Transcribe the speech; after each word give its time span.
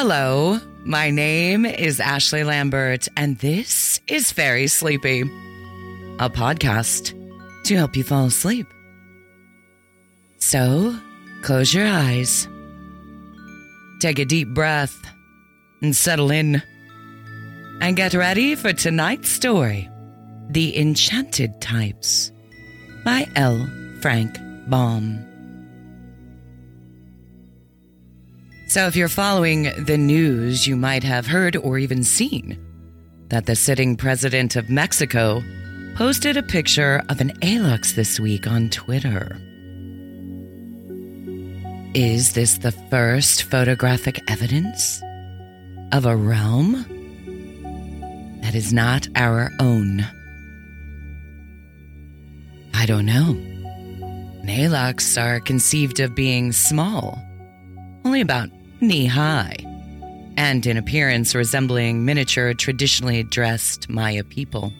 Hello, 0.00 0.60
my 0.84 1.10
name 1.10 1.66
is 1.66 1.98
Ashley 1.98 2.44
Lambert, 2.44 3.08
and 3.16 3.36
this 3.38 4.00
is 4.06 4.30
Fairy 4.30 4.68
Sleepy, 4.68 5.22
a 6.20 6.30
podcast 6.30 7.14
to 7.64 7.74
help 7.74 7.96
you 7.96 8.04
fall 8.04 8.26
asleep. 8.26 8.68
So, 10.38 10.96
close 11.42 11.74
your 11.74 11.88
eyes, 11.88 12.46
take 13.98 14.20
a 14.20 14.24
deep 14.24 14.46
breath, 14.54 14.96
and 15.82 15.96
settle 15.96 16.30
in. 16.30 16.62
And 17.80 17.96
get 17.96 18.14
ready 18.14 18.54
for 18.54 18.72
tonight's 18.72 19.30
story 19.30 19.90
The 20.48 20.78
Enchanted 20.78 21.60
Types 21.60 22.30
by 23.04 23.26
L. 23.34 23.68
Frank 24.00 24.38
Baum. 24.68 25.27
So, 28.68 28.86
if 28.86 28.94
you're 28.94 29.08
following 29.08 29.72
the 29.82 29.96
news, 29.96 30.66
you 30.66 30.76
might 30.76 31.02
have 31.02 31.26
heard 31.26 31.56
or 31.56 31.78
even 31.78 32.04
seen 32.04 32.62
that 33.28 33.46
the 33.46 33.56
sitting 33.56 33.96
president 33.96 34.56
of 34.56 34.68
Mexico 34.68 35.42
posted 35.96 36.36
a 36.36 36.42
picture 36.42 37.02
of 37.08 37.22
an 37.22 37.30
Alux 37.40 37.94
this 37.94 38.20
week 38.20 38.46
on 38.46 38.68
Twitter. 38.68 39.38
Is 41.94 42.34
this 42.34 42.58
the 42.58 42.72
first 42.90 43.44
photographic 43.44 44.20
evidence 44.30 45.00
of 45.92 46.04
a 46.04 46.14
realm 46.14 46.84
that 48.42 48.54
is 48.54 48.70
not 48.70 49.08
our 49.16 49.50
own? 49.60 50.06
I 52.74 52.84
don't 52.84 53.06
know. 53.06 53.32
Nalux 54.44 55.18
are 55.18 55.40
conceived 55.40 56.00
of 56.00 56.14
being 56.14 56.52
small, 56.52 57.18
only 58.04 58.20
about 58.20 58.50
knee 58.80 59.06
high, 59.06 59.56
and 60.36 60.64
in 60.66 60.76
appearance 60.76 61.34
resembling 61.34 62.04
miniature 62.04 62.54
traditionally 62.54 63.22
dressed 63.22 63.88
Maya 63.88 64.24
people. 64.24 64.72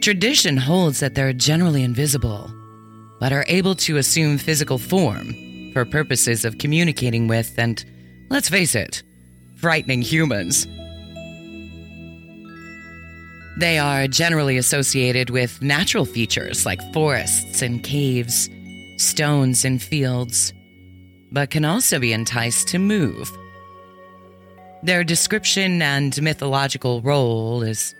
Tradition 0.00 0.56
holds 0.56 1.00
that 1.00 1.14
they're 1.14 1.32
generally 1.32 1.84
invisible, 1.84 2.50
but 3.20 3.32
are 3.32 3.44
able 3.46 3.74
to 3.76 3.98
assume 3.98 4.38
physical 4.38 4.78
form 4.78 5.34
for 5.72 5.84
purposes 5.84 6.44
of 6.44 6.58
communicating 6.58 7.28
with 7.28 7.56
and, 7.58 7.84
let's 8.30 8.48
face 8.48 8.74
it, 8.74 9.02
frightening 9.56 10.02
humans. 10.02 10.66
They 13.58 13.78
are 13.78 14.08
generally 14.08 14.56
associated 14.56 15.30
with 15.30 15.62
natural 15.62 16.04
features 16.04 16.66
like 16.66 16.80
forests 16.92 17.62
and 17.62 17.84
caves, 17.84 18.48
stones 18.96 19.64
and 19.64 19.80
fields, 19.80 20.52
but 21.32 21.50
can 21.50 21.64
also 21.64 21.98
be 21.98 22.12
enticed 22.12 22.68
to 22.68 22.78
move. 22.78 23.36
Their 24.82 25.04
description 25.04 25.80
and 25.80 26.20
mythological 26.20 27.00
role 27.00 27.62
is 27.62 27.94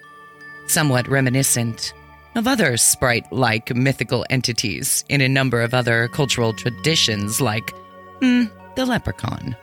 somewhat 0.67 1.09
reminiscent 1.09 1.95
of 2.35 2.47
other 2.47 2.77
sprite 2.77 3.31
like 3.33 3.75
mythical 3.75 4.25
entities 4.31 5.05
in 5.09 5.21
a 5.21 5.29
number 5.29 5.61
of 5.61 5.75
other 5.75 6.09
cultural 6.09 6.53
traditions, 6.53 7.41
like 7.41 7.71
hmm, 8.21 8.45
the 8.75 8.87
leprechaun. 8.87 9.57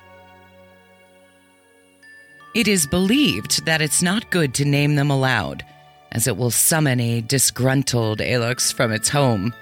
It 2.55 2.67
is 2.67 2.87
believed 2.87 3.65
that 3.65 3.81
it's 3.81 4.01
not 4.01 4.31
good 4.31 4.53
to 4.55 4.65
name 4.65 4.95
them 4.95 5.11
aloud, 5.11 5.63
as 6.11 6.27
it 6.27 6.37
will 6.37 6.51
summon 6.51 6.99
a 6.99 7.21
disgruntled 7.21 8.19
Alux 8.19 8.73
from 8.73 8.91
its 8.91 9.09
home. 9.09 9.53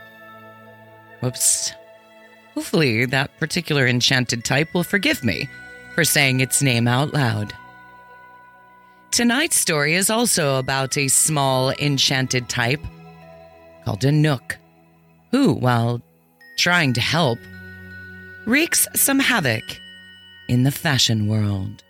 Whoops. 1.21 1.73
Hopefully, 2.57 3.05
that 3.05 3.39
particular 3.39 3.85
enchanted 3.85 4.43
type 4.43 4.73
will 4.73 4.83
forgive 4.83 5.23
me 5.23 5.47
for 5.93 6.03
saying 6.03 6.39
its 6.39 6.59
name 6.59 6.87
out 6.87 7.13
loud. 7.13 7.53
Tonight's 9.11 9.57
story 9.57 9.93
is 9.93 10.09
also 10.09 10.57
about 10.57 10.97
a 10.97 11.07
small 11.07 11.69
enchanted 11.73 12.49
type 12.49 12.81
called 13.85 14.03
a 14.03 14.11
Knook, 14.11 14.57
who, 15.29 15.53
while 15.53 16.01
trying 16.57 16.93
to 16.93 16.99
help, 16.99 17.37
wreaks 18.47 18.87
some 18.95 19.19
havoc 19.19 19.61
in 20.49 20.63
the 20.63 20.71
fashion 20.71 21.27
world. 21.27 21.83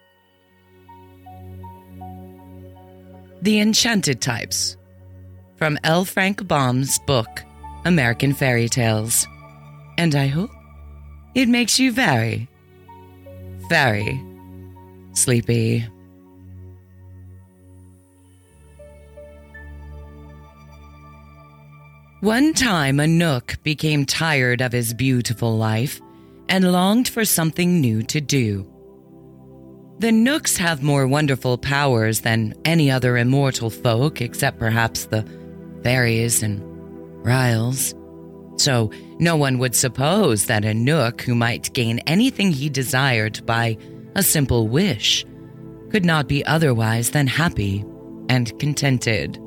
The 3.41 3.61
Enchanted 3.61 4.19
Types 4.19 4.75
from 5.56 5.79
L. 5.85 6.03
Frank 6.03 6.45
Baum's 6.45 7.00
book, 7.07 7.45
American 7.85 8.33
Fairy 8.33 8.67
Tales. 8.67 9.25
And 10.00 10.13
I 10.13 10.27
hope 10.27 10.51
it 11.37 11.47
makes 11.47 11.77
you 11.77 11.91
very, 11.91 12.47
very 13.69 14.19
sleepy. 15.13 15.85
One 22.21 22.53
time, 22.55 22.99
a 22.99 23.05
Knook 23.05 23.61
became 23.61 24.07
tired 24.07 24.61
of 24.61 24.71
his 24.71 24.95
beautiful 24.95 25.55
life 25.55 26.01
and 26.49 26.71
longed 26.71 27.07
for 27.07 27.23
something 27.23 27.79
new 27.79 28.01
to 28.01 28.19
do. 28.19 28.65
The 29.99 30.11
Knooks 30.11 30.57
have 30.57 30.81
more 30.81 31.07
wonderful 31.07 31.59
powers 31.59 32.21
than 32.21 32.55
any 32.65 32.89
other 32.89 33.15
immortal 33.15 33.69
folk, 33.69 34.21
except 34.21 34.57
perhaps 34.57 35.05
the 35.05 35.23
fairies 35.83 36.41
and 36.41 36.63
Ryls. 37.23 37.93
So, 38.57 38.91
no 39.19 39.35
one 39.35 39.59
would 39.59 39.75
suppose 39.75 40.47
that 40.47 40.66
a 40.66 40.73
Knook 40.73 41.22
who 41.22 41.35
might 41.35 41.73
gain 41.73 42.00
anything 42.00 42.51
he 42.51 42.69
desired 42.69 43.45
by 43.45 43.78
a 44.16 44.23
simple 44.23 44.68
wish 44.68 45.25
could 45.90 46.03
not 46.03 46.28
be 46.28 46.45
otherwise 46.45 47.12
than 47.12 47.28
happy 47.28 47.85
and 48.29 48.57
contented. 48.59 49.40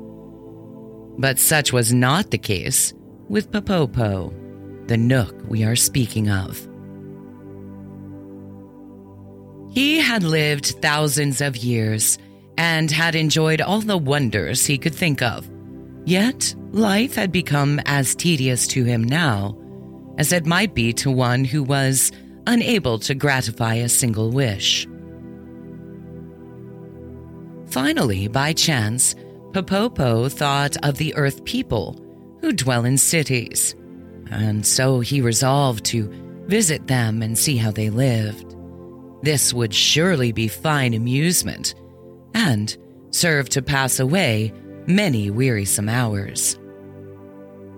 But 1.17 1.39
such 1.39 1.73
was 1.73 1.93
not 1.93 2.31
the 2.31 2.37
case 2.37 2.93
with 3.27 3.51
Popopo, 3.51 4.33
the 4.87 4.97
Knook 4.97 5.35
we 5.47 5.63
are 5.63 5.75
speaking 5.75 6.29
of. 6.29 6.67
He 9.71 9.99
had 9.99 10.23
lived 10.23 10.75
thousands 10.81 11.41
of 11.41 11.57
years 11.57 12.17
and 12.57 12.89
had 12.89 13.15
enjoyed 13.15 13.61
all 13.61 13.81
the 13.81 13.97
wonders 13.97 14.65
he 14.65 14.77
could 14.77 14.95
think 14.95 15.21
of. 15.21 15.49
Yet, 16.05 16.55
life 16.71 17.15
had 17.15 17.31
become 17.31 17.79
as 17.85 18.15
tedious 18.15 18.67
to 18.67 18.83
him 18.83 19.03
now 19.03 19.57
as 20.17 20.31
it 20.31 20.45
might 20.45 20.73
be 20.73 20.93
to 20.93 21.09
one 21.09 21.43
who 21.45 21.63
was 21.63 22.11
unable 22.47 22.99
to 22.99 23.15
gratify 23.15 23.75
a 23.75 23.89
single 23.89 24.29
wish. 24.29 24.87
Finally, 27.67 28.27
by 28.27 28.53
chance, 28.53 29.15
Popopo 29.53 30.29
thought 30.29 30.77
of 30.85 30.97
the 30.97 31.15
Earth 31.15 31.43
people 31.45 31.99
who 32.41 32.51
dwell 32.51 32.85
in 32.85 32.97
cities, 32.97 33.75
and 34.29 34.65
so 34.65 34.99
he 34.99 35.21
resolved 35.21 35.85
to 35.85 36.07
visit 36.47 36.87
them 36.87 37.21
and 37.21 37.37
see 37.37 37.57
how 37.57 37.71
they 37.71 37.89
lived. 37.89 38.55
This 39.21 39.53
would 39.53 39.73
surely 39.73 40.31
be 40.31 40.47
fine 40.47 40.93
amusement 40.93 41.75
and 42.33 42.75
serve 43.11 43.49
to 43.49 43.61
pass 43.61 43.99
away 43.99 44.53
many 44.87 45.29
wearisome 45.29 45.89
hours. 45.89 46.57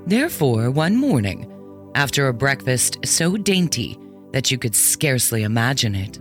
Therefore, 0.06 0.70
one 0.70 0.96
morning, 0.96 1.50
after 1.96 2.28
a 2.28 2.34
breakfast 2.34 2.98
so 3.06 3.38
dainty 3.38 3.98
that 4.32 4.52
you 4.52 4.58
could 4.58 4.76
scarcely 4.76 5.44
imagine 5.44 5.96
it, 5.96 6.20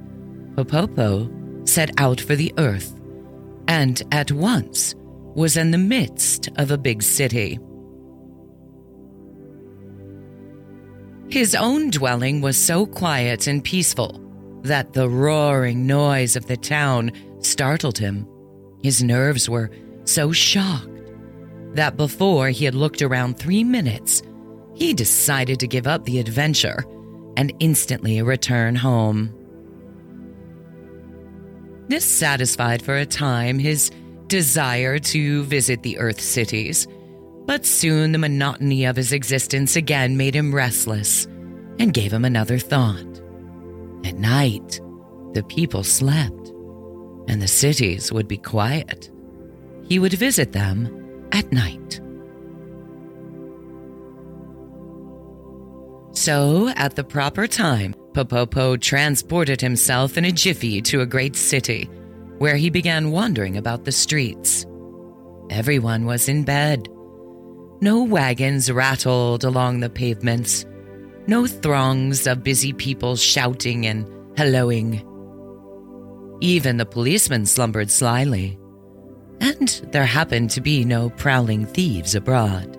Popopo 0.55 1.31
set 1.67 1.91
out 1.99 2.21
for 2.21 2.37
the 2.37 2.53
earth 2.59 2.99
and 3.69 4.03
at 4.13 4.31
once 4.33 4.95
was 5.35 5.57
in 5.57 5.71
the 5.71 5.79
midst 5.79 6.49
of 6.57 6.71
a 6.71 6.79
big 6.79 7.03
city. 7.03 7.59
His 11.31 11.55
own 11.55 11.89
dwelling 11.91 12.43
was 12.43 12.63
so 12.63 12.85
quiet 12.85 13.47
and 13.47 13.65
peaceful 13.65 14.21
that 14.63 14.93
the 14.93 15.09
roaring 15.09 15.87
noise 15.87 16.37
of 16.37 16.47
the 16.47 16.57
town 16.59 17.13
startled 17.41 17.97
him. 17.97 18.29
His 18.83 19.03
nerves 19.03 19.49
were 19.49 19.71
so 20.05 20.33
shocked 20.33 20.89
that 21.75 21.97
before 21.97 22.49
he 22.49 22.65
had 22.65 22.75
looked 22.75 23.03
around 23.03 23.39
three 23.39 23.65
minutes, 23.65 24.23
he 24.75 24.93
decided 24.93 25.61
to 25.61 25.67
give 25.67 25.87
up 25.87 26.05
the 26.05 26.19
adventure 26.19 26.85
and 27.37 27.53
instantly 27.61 28.21
return 28.23 28.75
home. 28.75 29.35
This 31.89 32.05
satisfied 32.05 32.83
for 32.83 32.97
a 32.97 33.07
time 33.07 33.59
his 33.59 33.91
desire 34.27 34.99
to 34.99 35.43
visit 35.45 35.83
the 35.83 35.99
Earth 35.99 36.21
cities, 36.21 36.87
but 37.45 37.67
soon 37.67 38.13
the 38.13 38.19
monotony 38.19 38.85
of 38.85 38.97
his 38.97 39.13
existence 39.13 39.77
again 39.77 40.17
made 40.17 40.35
him 40.35 40.55
restless 40.55 41.27
and 41.79 41.93
gave 41.93 42.13
him 42.13 42.25
another 42.25 42.59
thought. 42.59 43.21
At 44.05 44.17
night, 44.17 44.81
the 45.33 45.43
people 45.49 45.85
slept, 45.85 46.49
and 47.29 47.41
the 47.41 47.49
cities 47.49 48.13
would 48.13 48.29
be 48.29 48.39
quiet. 48.39 49.11
He 49.93 49.99
would 49.99 50.15
visit 50.15 50.53
them 50.53 51.29
at 51.33 51.53
night. 51.53 52.01
So, 56.13 56.71
at 56.77 56.97
the 56.97 57.05
proper 57.05 57.47
time, 57.47 57.95
Popopo 58.15 58.81
transported 58.81 59.61
himself 59.61 60.17
in 60.17 60.25
a 60.25 60.33
jiffy 60.33 60.81
to 60.81 61.03
a 61.03 61.07
great 61.15 61.37
city, 61.37 61.91
where 62.39 62.57
he 62.57 62.71
began 62.71 63.11
wandering 63.11 63.59
about 63.59 63.85
the 63.85 63.93
streets. 63.93 64.65
Everyone 65.51 66.07
was 66.07 66.27
in 66.27 66.45
bed. 66.45 66.89
No 67.83 68.03
wagons 68.03 68.73
rattled 68.73 69.45
along 69.45 69.81
the 69.81 69.91
pavements, 69.91 70.65
no 71.27 71.47
throngs 71.47 72.27
of 72.27 72.43
busy 72.43 72.73
people 72.73 73.15
shouting 73.15 73.85
and 73.85 74.07
helloing. 74.39 75.07
Even 76.41 76.79
the 76.79 76.87
policemen 76.87 77.45
slumbered 77.45 77.91
slyly, 77.91 78.59
and 79.43 79.69
there 79.91 80.07
happened 80.07 80.51
to 80.51 80.61
be 80.61 80.85
no 80.85 81.11
prowling 81.11 81.67
thieves 81.67 82.15
abroad. 82.15 82.79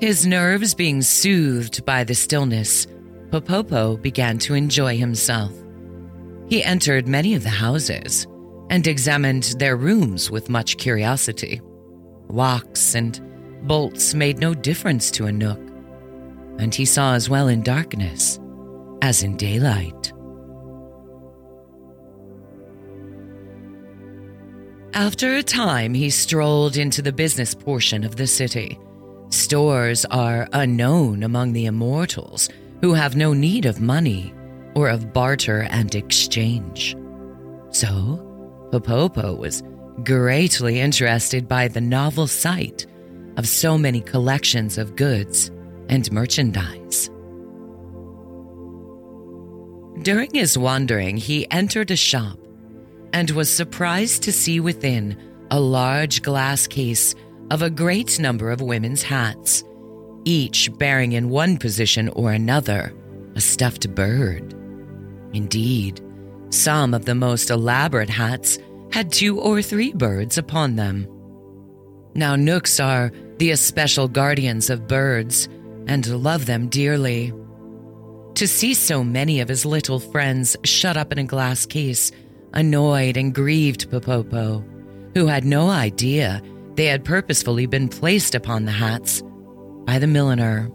His 0.00 0.26
nerves 0.26 0.74
being 0.74 1.02
soothed 1.02 1.84
by 1.84 2.02
the 2.02 2.14
stillness, 2.14 2.86
Popopo 3.30 3.96
began 3.98 4.38
to 4.38 4.54
enjoy 4.54 4.96
himself. 4.96 5.52
He 6.48 6.64
entered 6.64 7.06
many 7.06 7.34
of 7.34 7.42
the 7.42 7.50
houses 7.50 8.26
and 8.70 8.86
examined 8.86 9.54
their 9.58 9.76
rooms 9.76 10.30
with 10.30 10.48
much 10.48 10.76
curiosity. 10.78 11.60
Locks 12.28 12.94
and 12.94 13.20
bolts 13.66 14.14
made 14.14 14.38
no 14.38 14.54
difference 14.54 15.10
to 15.12 15.26
a 15.26 15.32
knook, 15.32 15.60
and 16.58 16.74
he 16.74 16.84
saw 16.84 17.14
as 17.14 17.28
well 17.28 17.48
in 17.48 17.62
darkness 17.62 18.40
as 19.02 19.22
in 19.22 19.36
daylight. 19.36 20.12
After 24.96 25.34
a 25.34 25.42
time, 25.42 25.92
he 25.92 26.08
strolled 26.08 26.78
into 26.78 27.02
the 27.02 27.12
business 27.12 27.54
portion 27.54 28.02
of 28.02 28.16
the 28.16 28.26
city. 28.26 28.78
Stores 29.28 30.06
are 30.06 30.48
unknown 30.54 31.22
among 31.22 31.52
the 31.52 31.66
immortals 31.66 32.48
who 32.80 32.94
have 32.94 33.14
no 33.14 33.34
need 33.34 33.66
of 33.66 33.78
money 33.78 34.32
or 34.74 34.88
of 34.88 35.12
barter 35.12 35.64
and 35.64 35.94
exchange. 35.94 36.96
So, 37.72 38.22
Popopo 38.72 39.36
was 39.36 39.62
greatly 40.02 40.80
interested 40.80 41.46
by 41.46 41.68
the 41.68 41.82
novel 41.82 42.26
sight 42.26 42.86
of 43.36 43.46
so 43.46 43.76
many 43.76 44.00
collections 44.00 44.78
of 44.78 44.96
goods 44.96 45.50
and 45.90 46.10
merchandise. 46.10 47.10
During 50.00 50.30
his 50.32 50.56
wandering, 50.56 51.18
he 51.18 51.50
entered 51.50 51.90
a 51.90 51.96
shop 51.96 52.38
and 53.12 53.30
was 53.30 53.52
surprised 53.52 54.22
to 54.22 54.32
see 54.32 54.60
within 54.60 55.16
a 55.50 55.60
large 55.60 56.22
glass 56.22 56.66
case 56.66 57.14
of 57.50 57.62
a 57.62 57.70
great 57.70 58.18
number 58.18 58.50
of 58.50 58.60
women's 58.60 59.02
hats, 59.02 59.64
each 60.24 60.70
bearing 60.78 61.12
in 61.12 61.30
one 61.30 61.56
position 61.56 62.08
or 62.10 62.32
another 62.32 62.92
a 63.34 63.40
stuffed 63.40 63.94
bird. 63.94 64.54
Indeed, 65.32 66.00
some 66.50 66.94
of 66.94 67.04
the 67.04 67.14
most 67.14 67.50
elaborate 67.50 68.10
hats 68.10 68.58
had 68.92 69.12
two 69.12 69.40
or 69.40 69.62
three 69.62 69.92
birds 69.92 70.38
upon 70.38 70.76
them. 70.76 71.06
Now, 72.14 72.34
knooks 72.34 72.80
are 72.80 73.12
the 73.38 73.50
especial 73.50 74.08
guardians 74.08 74.70
of 74.70 74.88
birds 74.88 75.48
and 75.86 76.06
love 76.22 76.46
them 76.46 76.68
dearly. 76.68 77.32
To 78.34 78.48
see 78.48 78.74
so 78.74 79.04
many 79.04 79.40
of 79.40 79.48
his 79.48 79.66
little 79.66 79.98
friends 79.98 80.56
shut 80.64 80.96
up 80.96 81.12
in 81.12 81.18
a 81.18 81.24
glass 81.24 81.66
case 81.66 82.12
annoyed 82.56 83.16
and 83.16 83.34
grieved 83.34 83.88
Popopo, 83.90 84.64
who 85.14 85.26
had 85.26 85.44
no 85.44 85.68
idea 85.68 86.42
they 86.74 86.86
had 86.86 87.04
purposefully 87.04 87.66
been 87.66 87.88
placed 87.88 88.34
upon 88.34 88.64
the 88.64 88.72
hats 88.72 89.22
by 89.84 89.98
the 89.98 90.06
milliner. 90.06 90.70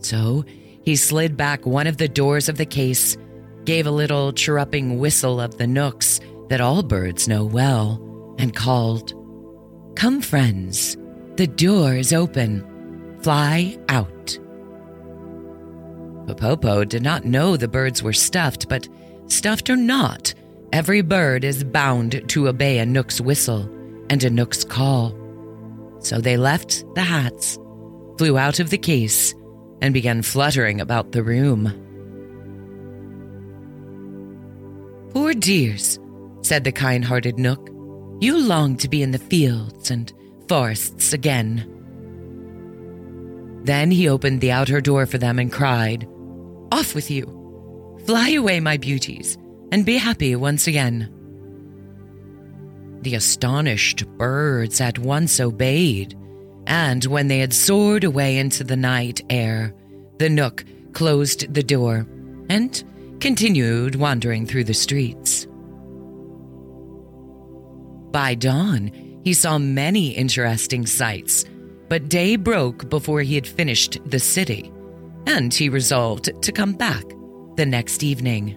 So 0.00 0.44
he 0.82 0.96
slid 0.96 1.36
back 1.36 1.64
one 1.64 1.86
of 1.86 1.98
the 1.98 2.08
doors 2.08 2.48
of 2.48 2.56
the 2.56 2.66
case, 2.66 3.16
gave 3.64 3.86
a 3.86 3.92
little 3.92 4.32
chirruping 4.32 4.98
whistle 4.98 5.40
of 5.40 5.56
the 5.58 5.66
knooks 5.66 6.20
that 6.48 6.60
all 6.60 6.82
birds 6.82 7.28
know 7.28 7.44
well, 7.44 8.02
and 8.38 8.54
called, 8.54 9.14
Come, 9.96 10.20
friends, 10.20 10.96
the 11.36 11.46
door 11.46 11.94
is 11.94 12.12
open. 12.12 12.64
Fly 13.20 13.78
out. 13.88 14.38
Popopo 16.26 16.84
did 16.84 17.02
not 17.02 17.24
know 17.24 17.56
the 17.56 17.68
birds 17.68 18.02
were 18.02 18.12
stuffed, 18.12 18.68
but 18.68 18.88
stuffed 19.26 19.70
or 19.70 19.76
not, 19.76 20.34
every 20.72 21.02
bird 21.02 21.44
is 21.44 21.64
bound 21.64 22.22
to 22.28 22.48
obey 22.48 22.78
a 22.78 22.86
Knook's 22.86 23.20
whistle 23.20 23.68
and 24.10 24.22
a 24.24 24.30
Knook's 24.30 24.64
call. 24.64 25.14
So 26.00 26.20
they 26.20 26.36
left 26.36 26.84
the 26.94 27.02
hats, 27.02 27.58
flew 28.16 28.38
out 28.38 28.60
of 28.60 28.70
the 28.70 28.78
case, 28.78 29.34
and 29.80 29.94
began 29.94 30.22
fluttering 30.22 30.80
about 30.80 31.12
the 31.12 31.22
room. 31.22 31.72
Poor 35.12 35.34
dears, 35.34 35.98
said 36.42 36.64
the 36.64 36.72
kind 36.72 37.04
hearted 37.04 37.38
Knook. 37.38 37.68
You 38.20 38.38
long 38.38 38.76
to 38.78 38.88
be 38.88 39.02
in 39.02 39.12
the 39.12 39.18
fields 39.18 39.90
and 39.90 40.12
forests 40.48 41.12
again. 41.12 41.66
Then 43.64 43.90
he 43.90 44.08
opened 44.08 44.40
the 44.40 44.52
outer 44.52 44.80
door 44.80 45.06
for 45.06 45.18
them 45.18 45.38
and 45.38 45.52
cried, 45.52 46.08
Off 46.72 46.94
with 46.94 47.10
you! 47.10 47.34
Fly 48.06 48.30
away, 48.30 48.60
my 48.60 48.76
beauties, 48.76 49.36
and 49.70 49.84
be 49.84 49.96
happy 49.96 50.34
once 50.36 50.66
again. 50.66 51.12
The 53.02 53.14
astonished 53.14 54.06
birds 54.16 54.80
at 54.80 54.98
once 54.98 55.40
obeyed, 55.40 56.18
and 56.66 57.04
when 57.04 57.28
they 57.28 57.38
had 57.38 57.52
soared 57.52 58.04
away 58.04 58.38
into 58.38 58.64
the 58.64 58.76
night 58.76 59.20
air, 59.30 59.74
the 60.18 60.28
Knook 60.28 60.64
closed 60.92 61.52
the 61.54 61.62
door 61.62 62.06
and 62.48 62.82
continued 63.20 63.94
wandering 63.94 64.46
through 64.46 64.64
the 64.64 64.74
streets. 64.74 65.46
By 68.10 68.34
dawn, 68.34 68.90
he 69.22 69.34
saw 69.34 69.58
many 69.58 70.10
interesting 70.10 70.86
sights, 70.86 71.44
but 71.88 72.08
day 72.08 72.36
broke 72.36 72.88
before 72.88 73.20
he 73.20 73.34
had 73.34 73.46
finished 73.46 73.98
the 74.06 74.18
city, 74.18 74.72
and 75.26 75.52
he 75.52 75.68
resolved 75.68 76.30
to 76.42 76.52
come 76.52 76.72
back 76.72 77.04
the 77.56 77.66
next 77.66 78.02
evening. 78.02 78.56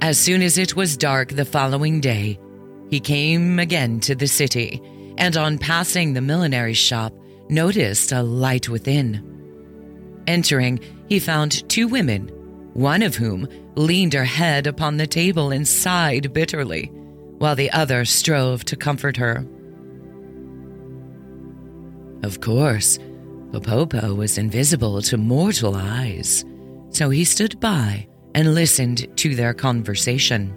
As 0.00 0.18
soon 0.18 0.42
as 0.42 0.58
it 0.58 0.76
was 0.76 0.96
dark 0.96 1.30
the 1.30 1.44
following 1.44 2.00
day, 2.00 2.38
he 2.90 3.00
came 3.00 3.58
again 3.58 3.98
to 4.00 4.14
the 4.14 4.28
city, 4.28 4.80
and 5.18 5.36
on 5.36 5.58
passing 5.58 6.12
the 6.12 6.20
millinery 6.20 6.74
shop, 6.74 7.12
noticed 7.48 8.12
a 8.12 8.22
light 8.22 8.68
within. 8.68 9.22
Entering, 10.26 10.80
he 11.08 11.18
found 11.18 11.68
two 11.68 11.88
women, 11.88 12.28
one 12.74 13.02
of 13.02 13.16
whom 13.16 13.48
leaned 13.74 14.12
her 14.12 14.24
head 14.24 14.66
upon 14.66 14.96
the 14.96 15.06
table 15.06 15.50
and 15.50 15.66
sighed 15.66 16.32
bitterly, 16.32 16.86
while 17.38 17.56
the 17.56 17.70
other 17.70 18.04
strove 18.04 18.64
to 18.64 18.76
comfort 18.76 19.16
her. 19.16 19.46
Of 22.22 22.40
course, 22.40 22.98
Popopo 23.52 24.14
was 24.14 24.38
invisible 24.38 25.00
to 25.02 25.16
mortal 25.16 25.74
eyes, 25.74 26.44
so 26.90 27.08
he 27.10 27.24
stood 27.24 27.58
by 27.60 28.06
and 28.36 28.54
listened 28.54 29.08
to 29.16 29.34
their 29.34 29.54
conversation. 29.54 30.54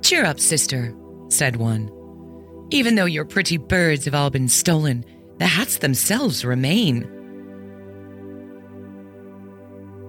Cheer 0.00 0.24
up, 0.24 0.38
sister, 0.38 0.94
said 1.28 1.56
one. 1.56 1.90
Even 2.70 2.94
though 2.94 3.06
your 3.06 3.24
pretty 3.24 3.56
birds 3.56 4.04
have 4.04 4.14
all 4.14 4.30
been 4.30 4.48
stolen, 4.48 5.04
the 5.38 5.46
hats 5.46 5.78
themselves 5.78 6.44
remain. 6.44 7.10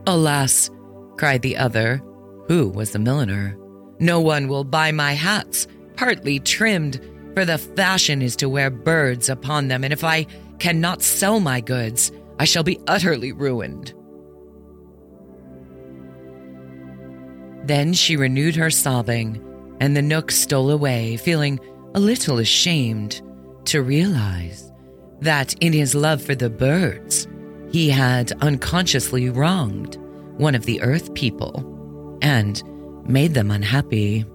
Alas, 0.05 0.69
cried 1.17 1.41
the 1.41 1.57
other, 1.57 2.01
who 2.47 2.69
was 2.69 2.91
the 2.91 2.99
milliner, 2.99 3.57
no 3.99 4.21
one 4.21 4.47
will 4.47 4.63
buy 4.63 4.91
my 4.91 5.13
hats, 5.13 5.67
partly 5.95 6.39
trimmed, 6.39 7.01
for 7.33 7.43
the 7.43 7.57
fashion 7.57 8.21
is 8.21 8.35
to 8.35 8.49
wear 8.49 8.69
birds 8.69 9.29
upon 9.29 9.67
them, 9.67 9.83
and 9.83 9.91
if 9.91 10.03
I 10.03 10.27
cannot 10.59 11.01
sell 11.01 11.39
my 11.39 11.59
goods, 11.59 12.11
I 12.37 12.45
shall 12.45 12.63
be 12.63 12.79
utterly 12.87 13.31
ruined. 13.31 13.96
Then 17.67 17.91
she 17.91 18.15
renewed 18.15 18.55
her 18.55 18.71
sobbing, 18.71 19.43
and 19.81 19.95
the 19.95 20.01
Knook 20.01 20.31
stole 20.31 20.71
away, 20.71 21.17
feeling 21.17 21.59
a 21.95 21.99
little 21.99 22.39
ashamed 22.39 23.21
to 23.65 23.81
realize 23.81 24.71
that 25.19 25.53
in 25.55 25.73
his 25.73 25.93
love 25.93 26.21
for 26.21 26.33
the 26.33 26.49
birds, 26.49 27.27
he 27.69 27.89
had 27.89 28.31
unconsciously 28.41 29.29
wronged 29.29 29.97
one 30.37 30.55
of 30.55 30.63
the 30.63 30.81
Earth 30.81 31.13
people 31.13 32.17
and 32.21 32.63
made 33.05 33.33
them 33.33 33.51
unhappy. 33.51 34.25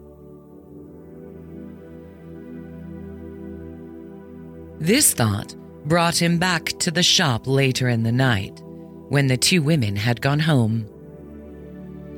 This 4.79 5.15
thought 5.15 5.57
brought 5.87 6.21
him 6.21 6.37
back 6.37 6.67
to 6.81 6.91
the 6.91 7.03
shop 7.03 7.47
later 7.47 7.89
in 7.89 8.03
the 8.03 8.13
night 8.13 8.61
when 9.09 9.29
the 9.29 9.39
two 9.39 9.63
women 9.63 9.97
had 9.97 10.21
gone 10.21 10.41
home. 10.41 10.92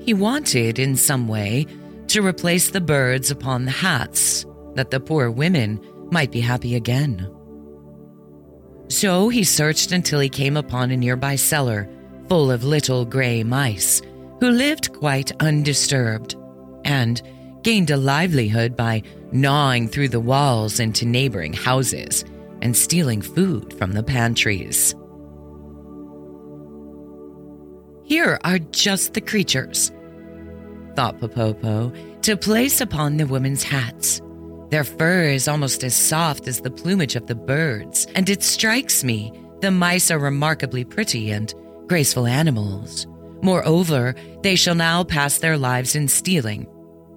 He 0.04 0.12
wanted, 0.12 0.78
in 0.78 0.96
some 0.96 1.28
way, 1.28 1.66
to 2.08 2.24
replace 2.24 2.70
the 2.70 2.80
birds 2.80 3.30
upon 3.30 3.64
the 3.64 3.70
hats 3.70 4.44
that 4.74 4.90
the 4.90 5.00
poor 5.00 5.30
women 5.30 5.80
might 6.10 6.30
be 6.30 6.40
happy 6.40 6.74
again. 6.74 7.30
So 8.88 9.30
he 9.30 9.44
searched 9.44 9.92
until 9.92 10.20
he 10.20 10.28
came 10.28 10.56
upon 10.56 10.90
a 10.90 10.96
nearby 10.96 11.36
cellar 11.36 11.88
full 12.28 12.50
of 12.50 12.64
little 12.64 13.04
gray 13.04 13.42
mice 13.42 14.02
who 14.40 14.50
lived 14.50 14.92
quite 14.92 15.32
undisturbed 15.40 16.36
and 16.84 17.22
gained 17.62 17.90
a 17.90 17.96
livelihood 17.96 18.76
by 18.76 19.02
gnawing 19.32 19.88
through 19.88 20.10
the 20.10 20.20
walls 20.20 20.80
into 20.80 21.06
neighboring 21.06 21.54
houses 21.54 22.24
and 22.60 22.76
stealing 22.76 23.22
food 23.22 23.72
from 23.78 23.92
the 23.92 24.02
pantries. 24.02 24.94
Here 28.14 28.38
are 28.44 28.60
just 28.60 29.14
the 29.14 29.20
creatures, 29.20 29.90
thought 30.94 31.18
Popopo, 31.18 31.92
to 32.22 32.36
place 32.36 32.80
upon 32.80 33.16
the 33.16 33.26
women's 33.26 33.64
hats. 33.64 34.22
Their 34.70 34.84
fur 34.84 35.24
is 35.24 35.48
almost 35.48 35.82
as 35.82 35.96
soft 35.96 36.46
as 36.46 36.60
the 36.60 36.70
plumage 36.70 37.16
of 37.16 37.26
the 37.26 37.34
birds, 37.34 38.06
and 38.14 38.28
it 38.28 38.44
strikes 38.44 39.02
me 39.02 39.32
the 39.62 39.72
mice 39.72 40.12
are 40.12 40.20
remarkably 40.20 40.84
pretty 40.84 41.32
and 41.32 41.52
graceful 41.88 42.28
animals. 42.28 43.08
Moreover, 43.42 44.14
they 44.44 44.54
shall 44.54 44.76
now 44.76 45.02
pass 45.02 45.38
their 45.38 45.58
lives 45.58 45.96
in 45.96 46.06
stealing, 46.06 46.68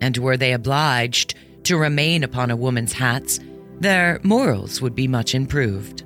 and 0.01 0.17
were 0.17 0.35
they 0.35 0.53
obliged 0.53 1.35
to 1.65 1.77
remain 1.77 2.23
upon 2.23 2.49
a 2.49 2.55
woman's 2.55 2.93
hats, 2.93 3.39
their 3.79 4.19
morals 4.23 4.81
would 4.81 4.95
be 4.95 5.07
much 5.07 5.35
improved. 5.35 6.03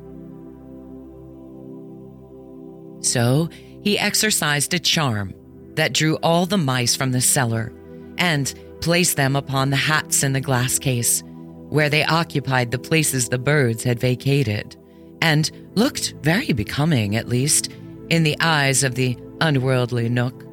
So 2.99 3.49
he 3.83 3.97
exercised 3.97 4.73
a 4.73 4.79
charm 4.79 5.33
that 5.75 5.93
drew 5.93 6.15
all 6.17 6.45
the 6.45 6.57
mice 6.57 6.95
from 6.95 7.11
the 7.11 7.21
cellar 7.21 7.73
and 8.17 8.53
placed 8.81 9.15
them 9.15 9.35
upon 9.35 9.69
the 9.69 9.75
hats 9.75 10.23
in 10.23 10.33
the 10.33 10.41
glass 10.41 10.77
case, 10.77 11.23
where 11.69 11.89
they 11.89 12.03
occupied 12.03 12.71
the 12.71 12.79
places 12.79 13.29
the 13.29 13.39
birds 13.39 13.83
had 13.83 13.99
vacated, 13.99 14.75
and 15.21 15.51
looked 15.75 16.13
very 16.21 16.51
becoming, 16.51 17.15
at 17.15 17.27
least, 17.27 17.69
in 18.09 18.23
the 18.23 18.37
eyes 18.41 18.83
of 18.83 18.95
the 18.95 19.17
unworldly 19.39 20.09
Knook. 20.09 20.45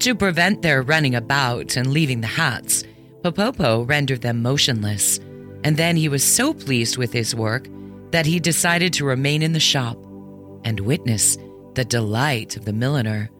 To 0.00 0.14
prevent 0.14 0.62
their 0.62 0.82
running 0.82 1.14
about 1.14 1.76
and 1.76 1.88
leaving 1.88 2.20
the 2.20 2.28
hats, 2.28 2.84
Popopo 3.22 3.82
rendered 3.82 4.22
them 4.22 4.42
motionless, 4.42 5.18
and 5.64 5.76
then 5.76 5.96
he 5.96 6.08
was 6.08 6.22
so 6.22 6.54
pleased 6.54 6.96
with 6.96 7.12
his 7.12 7.34
work 7.34 7.68
that 8.12 8.26
he 8.26 8.38
decided 8.38 8.92
to 8.94 9.04
remain 9.04 9.42
in 9.42 9.52
the 9.52 9.60
shop 9.60 9.98
and 10.64 10.80
witness 10.80 11.36
the 11.78 11.84
delight 11.84 12.56
of 12.56 12.64
the 12.64 12.72
milliner 12.72 13.30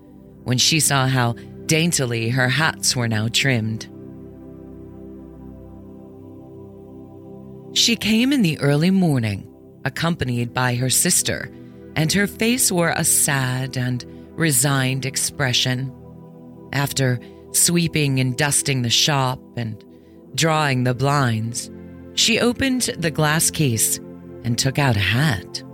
when 0.45 0.59
she 0.59 0.79
saw 0.79 1.09
how 1.09 1.33
daintily 1.67 2.29
her 2.29 2.49
hats 2.49 2.95
were 2.95 3.09
now 3.09 3.27
trimmed. 3.27 3.89
She 7.77 7.97
came 7.97 8.33
in 8.33 8.43
the 8.43 8.57
early 8.61 8.93
morning, 8.93 9.53
accompanied 9.85 10.55
by 10.55 10.77
her 10.77 10.89
sister, 10.89 11.51
and 11.97 12.13
her 12.13 12.29
face 12.29 12.71
wore 12.71 12.95
a 12.95 13.03
sad 13.03 13.77
and 13.77 14.05
resigned 14.37 15.05
expression. 15.05 15.93
After 16.73 17.19
sweeping 17.51 18.21
and 18.21 18.37
dusting 18.37 18.83
the 18.83 18.89
shop 18.89 19.41
and 19.57 19.85
drawing 20.37 20.85
the 20.85 20.95
blinds, 20.95 21.73
she 22.15 22.39
opened 22.39 22.83
the 22.99 23.11
glass 23.11 23.51
case 23.51 23.99
and 24.45 24.57
took 24.57 24.79
out 24.79 24.95
a 24.95 25.01
hat. 25.01 25.65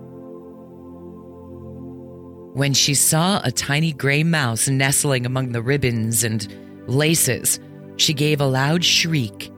When 2.54 2.73
she 2.73 2.94
saw 2.94 3.40
a 3.42 3.50
tiny 3.50 3.92
gray 3.92 4.23
mouse 4.23 4.68
nestling 4.68 5.26
among 5.26 5.50
the 5.50 5.61
ribbons 5.61 6.23
and 6.23 6.46
laces, 6.87 7.58
she 7.96 8.14
gave 8.14 8.40
a 8.40 8.46
loud 8.46 8.84
shriek 8.84 9.50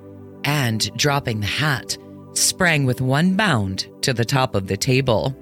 and, 0.45 0.91
dropping 0.97 1.41
the 1.41 1.47
hat, 1.47 1.99
sprang 2.33 2.87
with 2.87 3.03
one 3.03 3.37
bound 3.37 3.87
to 4.01 4.15
the 4.15 4.25
top 4.25 4.55
of 4.55 4.69
the 4.69 4.79
table. 4.79 5.37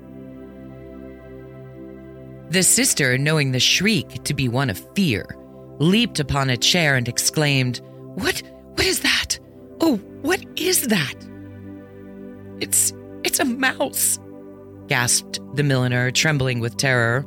The 2.51 2.65
sister, 2.65 3.17
knowing 3.19 3.53
the 3.53 3.61
shriek 3.61 4.25
to 4.25 4.35
be 4.35 4.49
one 4.49 4.69
of 4.69 4.85
fear, 4.97 5.25
leaped 5.79 6.19
upon 6.19 6.51
a 6.51 6.57
chair 6.57 6.97
and 6.97 7.07
exclaimed, 7.07 7.81
What 8.15 8.43
what 8.75 8.85
is 8.85 9.01
that? 9.01 9.39
Oh, 9.81 9.99
what 10.23 10.45
is 10.57 10.89
that? 10.89 11.15
It's 12.59 12.93
it's 13.23 13.39
a 13.39 13.45
mouse, 13.45 14.19
gasped 14.89 15.39
the 15.55 15.63
milliner, 15.63 16.11
trembling 16.11 16.59
with 16.59 16.77
terror. 16.77 17.25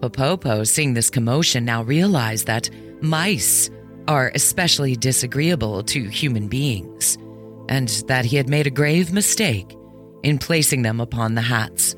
Popopo, 0.00 0.64
seeing 0.64 0.94
this 0.94 1.10
commotion, 1.10 1.64
now 1.64 1.82
realized 1.82 2.46
that 2.46 2.70
mice 3.00 3.70
are 4.06 4.30
especially 4.34 4.96
disagreeable 4.96 5.82
to 5.84 6.08
human 6.08 6.48
beings, 6.48 7.18
and 7.68 7.88
that 8.08 8.24
he 8.24 8.36
had 8.36 8.48
made 8.48 8.66
a 8.66 8.70
grave 8.70 9.12
mistake 9.12 9.76
in 10.22 10.38
placing 10.38 10.82
them 10.82 11.00
upon 11.00 11.34
the 11.34 11.42
hats. 11.42 11.94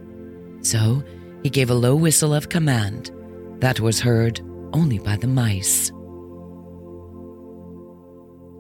So 0.62 1.02
he 1.42 1.50
gave 1.50 1.70
a 1.70 1.74
low 1.74 1.94
whistle 1.94 2.34
of 2.34 2.48
command 2.48 3.10
that 3.60 3.80
was 3.80 4.00
heard 4.00 4.40
only 4.72 4.98
by 4.98 5.16
the 5.16 5.26
mice. 5.26 5.92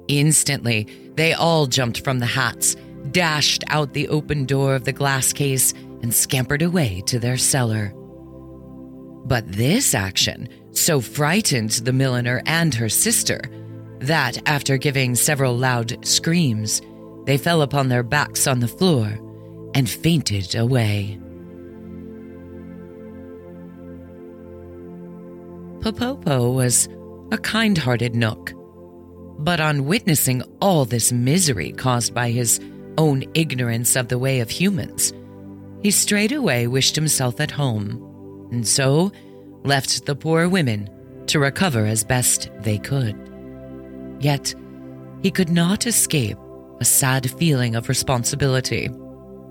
Instantly, 0.08 0.86
they 1.14 1.32
all 1.32 1.66
jumped 1.66 2.02
from 2.02 2.18
the 2.18 2.26
hats, 2.26 2.76
dashed 3.10 3.64
out 3.68 3.92
the 3.92 4.08
open 4.08 4.44
door 4.44 4.74
of 4.74 4.84
the 4.84 4.92
glass 4.92 5.32
case, 5.32 5.72
and 6.02 6.12
scampered 6.12 6.62
away 6.62 7.02
to 7.06 7.18
their 7.18 7.36
cellar. 7.36 7.94
But 9.24 9.50
this 9.52 9.94
action 9.94 10.48
so 10.72 11.00
frightened 11.00 11.70
the 11.70 11.92
milliner 11.92 12.42
and 12.46 12.74
her 12.74 12.88
sister 12.88 13.40
that, 14.00 14.38
after 14.48 14.76
giving 14.76 15.14
several 15.14 15.56
loud 15.56 16.04
screams, 16.06 16.80
they 17.26 17.36
fell 17.36 17.62
upon 17.62 17.88
their 17.88 18.02
backs 18.02 18.46
on 18.46 18.60
the 18.60 18.68
floor 18.68 19.18
and 19.74 19.88
fainted 19.88 20.54
away. 20.54 21.18
Popopo 25.80 26.50
was 26.50 26.88
a 27.30 27.38
kind 27.38 27.78
hearted 27.78 28.14
Knook, 28.14 28.52
but 29.38 29.60
on 29.60 29.86
witnessing 29.86 30.42
all 30.60 30.84
this 30.84 31.12
misery 31.12 31.72
caused 31.72 32.12
by 32.12 32.30
his 32.30 32.60
own 32.98 33.24
ignorance 33.34 33.96
of 33.96 34.08
the 34.08 34.18
way 34.18 34.40
of 34.40 34.50
humans, 34.50 35.12
he 35.82 35.90
straightway 35.90 36.66
wished 36.66 36.96
himself 36.96 37.40
at 37.40 37.50
home 37.50 38.09
and 38.50 38.66
so 38.66 39.12
left 39.64 40.06
the 40.06 40.14
poor 40.14 40.48
women 40.48 40.88
to 41.26 41.38
recover 41.38 41.86
as 41.86 42.04
best 42.04 42.50
they 42.60 42.78
could. 42.78 43.16
Yet, 44.20 44.54
he 45.22 45.30
could 45.30 45.50
not 45.50 45.86
escape 45.86 46.38
a 46.80 46.84
sad 46.84 47.30
feeling 47.38 47.74
of 47.74 47.88
responsibility. 47.88 48.90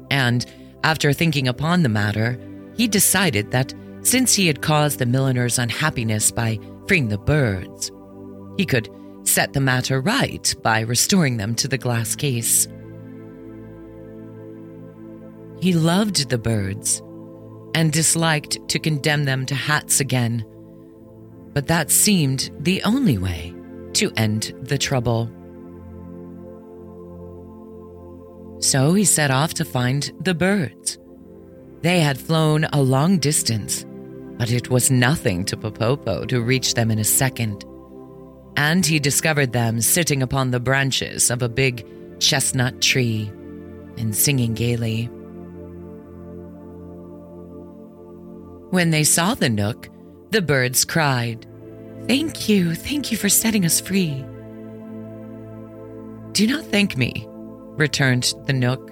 And 0.10 0.46
after 0.84 1.14
thinking 1.14 1.48
upon 1.48 1.84
the 1.84 1.90
matter, 1.90 2.40
he 2.76 2.88
decided 2.88 3.52
that 3.52 3.74
since 4.02 4.34
he 4.34 4.48
had 4.48 4.62
caused 4.62 5.00
the 5.00 5.06
milliner's 5.06 5.60
unhappiness 5.60 6.32
by 6.32 6.60
freeing 6.88 7.10
the 7.10 7.18
birds, 7.18 7.92
he 8.58 8.66
could 8.66 8.90
set 9.24 9.54
the 9.54 9.62
matter 9.62 10.02
right 10.02 10.56
by 10.64 10.80
restoring 10.80 11.38
them 11.38 11.54
to 11.56 11.68
the 11.68 11.78
glass 11.78 12.16
case. 12.16 12.68
He 15.62 15.74
loved 15.74 16.30
the 16.30 16.38
birds 16.38 17.02
and 17.76 17.92
disliked 17.92 18.68
to 18.70 18.80
condemn 18.80 19.26
them 19.26 19.46
to 19.46 19.56
hats 19.56 20.00
again. 20.00 20.46
But 21.54 21.68
that 21.68 21.92
seemed 21.92 22.52
the 22.60 22.82
only 22.84 23.18
way 23.18 23.54
to 23.94 24.12
end 24.16 24.54
the 24.62 24.78
trouble. 24.78 25.32
So 28.60 28.94
he 28.94 29.06
set 29.06 29.32
off 29.32 29.54
to 29.56 29.66
find 29.66 30.12
the 30.22 30.36
birds. 30.36 30.98
They 31.82 32.02
had 32.02 32.18
flown 32.18 32.66
a 32.66 32.82
long 32.82 33.18
distance, 33.18 33.86
but 34.38 34.52
it 34.52 34.70
was 34.70 34.92
nothing 34.92 35.46
to 35.46 35.58
Popopo 35.58 36.26
to 36.28 36.42
reach 36.42 36.74
them 36.74 36.92
in 36.92 37.00
a 37.00 37.04
second. 37.04 37.64
And 38.58 38.86
he 38.86 39.00
discovered 39.00 39.54
them 39.54 39.80
sitting 39.80 40.22
upon 40.22 40.52
the 40.52 40.60
branches 40.60 41.32
of 41.32 41.42
a 41.42 41.50
big 41.50 41.86
chestnut 42.20 42.82
tree 42.82 43.32
and 43.98 44.14
singing 44.14 44.54
gaily. 44.54 45.10
When 48.70 48.92
they 48.92 49.04
saw 49.04 49.34
the 49.34 49.50
Knook, 49.50 49.90
the 50.30 50.42
birds 50.42 50.86
cried, 50.86 51.48
Thank 52.08 52.48
you, 52.48 52.76
thank 52.76 53.12
you 53.12 53.18
for 53.18 53.30
setting 53.30 53.66
us 53.66 53.82
free. 53.82 54.24
Do 56.34 56.48
not 56.48 56.66
thank 56.66 56.96
me, 56.96 57.26
returned 57.28 58.34
the 58.46 58.54
Knook, 58.54 58.92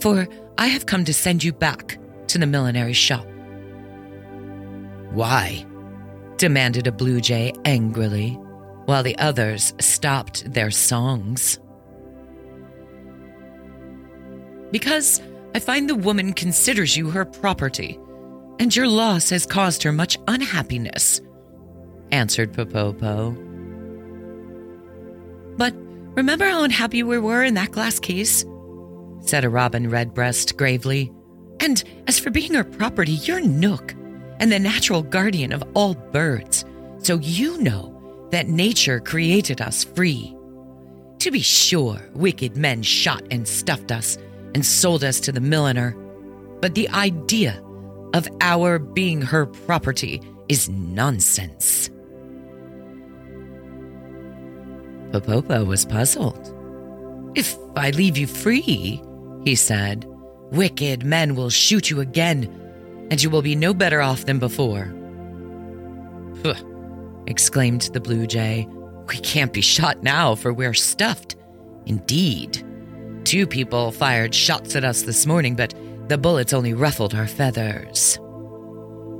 for 0.00 0.26
I 0.56 0.68
have 0.68 0.86
come 0.86 1.04
to 1.04 1.14
send 1.14 1.44
you 1.44 1.52
back 1.52 1.98
to 2.28 2.38
the 2.38 2.46
millinery 2.46 2.94
shop. 2.94 3.26
Why? 5.12 5.66
demanded 6.38 6.86
a 6.86 6.92
blue 6.92 7.20
jay 7.20 7.52
angrily, 7.66 8.30
while 8.86 9.02
the 9.02 9.18
others 9.18 9.74
stopped 9.78 10.50
their 10.50 10.70
songs. 10.70 11.58
Because 14.70 15.20
I 15.54 15.58
find 15.58 15.86
the 15.86 15.94
woman 15.94 16.32
considers 16.32 16.96
you 16.96 17.10
her 17.10 17.26
property 17.26 17.99
and 18.60 18.76
your 18.76 18.86
loss 18.86 19.30
has 19.30 19.46
caused 19.46 19.82
her 19.82 19.90
much 19.90 20.18
unhappiness, 20.28 21.22
answered 22.12 22.52
Popopo. 22.52 23.34
But 25.56 25.74
remember 26.14 26.44
how 26.44 26.62
unhappy 26.62 27.02
we 27.02 27.18
were 27.18 27.42
in 27.42 27.54
that 27.54 27.72
glass 27.72 27.98
case? 27.98 28.44
said 29.22 29.44
a 29.44 29.48
robin 29.48 29.88
redbreast 29.88 30.58
gravely. 30.58 31.10
And 31.58 31.82
as 32.06 32.18
for 32.18 32.30
being 32.30 32.52
her 32.52 32.64
property, 32.64 33.12
you're 33.12 33.40
Knook 33.40 33.94
and 34.38 34.52
the 34.52 34.58
natural 34.58 35.02
guardian 35.02 35.52
of 35.52 35.64
all 35.74 35.94
birds. 35.94 36.64
So 36.98 37.18
you 37.18 37.58
know 37.62 38.28
that 38.30 38.48
nature 38.48 39.00
created 39.00 39.62
us 39.62 39.84
free. 39.84 40.36
To 41.20 41.30
be 41.30 41.40
sure, 41.40 42.00
wicked 42.12 42.58
men 42.58 42.82
shot 42.82 43.22
and 43.30 43.48
stuffed 43.48 43.90
us 43.90 44.18
and 44.54 44.64
sold 44.64 45.02
us 45.02 45.18
to 45.20 45.32
the 45.32 45.40
milliner. 45.40 45.92
But 46.60 46.74
the 46.74 46.88
idea 46.90 47.62
of 48.14 48.28
our 48.40 48.78
being 48.78 49.22
her 49.22 49.46
property 49.46 50.20
is 50.48 50.68
nonsense. 50.68 51.90
Popopo 55.12 55.64
was 55.64 55.84
puzzled. 55.84 56.54
If 57.34 57.56
I 57.76 57.90
leave 57.90 58.16
you 58.16 58.26
free, 58.26 59.02
he 59.44 59.54
said, 59.54 60.06
wicked 60.52 61.04
men 61.04 61.34
will 61.34 61.50
shoot 61.50 61.90
you 61.90 62.00
again, 62.00 62.44
and 63.10 63.22
you 63.22 63.30
will 63.30 63.42
be 63.42 63.56
no 63.56 63.72
better 63.74 64.00
off 64.00 64.26
than 64.26 64.38
before. 64.38 64.92
Puh, 66.42 66.54
exclaimed 67.26 67.82
the 67.92 68.00
blue 68.00 68.26
jay. 68.26 68.68
We 69.08 69.16
can't 69.18 69.52
be 69.52 69.60
shot 69.60 70.02
now, 70.02 70.34
for 70.34 70.52
we're 70.52 70.74
stuffed. 70.74 71.36
Indeed. 71.86 72.64
Two 73.24 73.46
people 73.46 73.92
fired 73.92 74.34
shots 74.34 74.76
at 74.76 74.84
us 74.84 75.02
this 75.02 75.26
morning, 75.26 75.54
but 75.56 75.74
the 76.10 76.18
bullets 76.18 76.52
only 76.52 76.74
ruffled 76.74 77.14
our 77.14 77.26
feathers. 77.26 78.18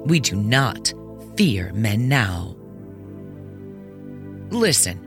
We 0.04 0.18
do 0.18 0.34
not 0.34 0.92
fear 1.36 1.72
men 1.72 2.08
now. 2.08 2.56
Listen, 4.50 4.98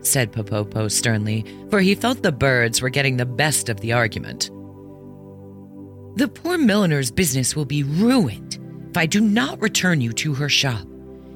said 0.00 0.30
Popopo 0.30 0.88
sternly, 0.88 1.44
for 1.70 1.80
he 1.80 1.96
felt 1.96 2.22
the 2.22 2.30
birds 2.30 2.80
were 2.80 2.88
getting 2.88 3.16
the 3.16 3.26
best 3.26 3.68
of 3.68 3.80
the 3.80 3.92
argument. 3.92 4.50
The 6.16 6.28
poor 6.28 6.56
milliner's 6.56 7.10
business 7.10 7.56
will 7.56 7.64
be 7.64 7.82
ruined 7.82 8.58
if 8.90 8.96
I 8.96 9.06
do 9.06 9.20
not 9.20 9.60
return 9.60 10.00
you 10.00 10.12
to 10.12 10.34
her 10.34 10.48
shop. 10.48 10.86